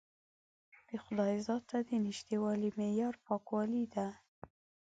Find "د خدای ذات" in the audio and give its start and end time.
0.89-1.63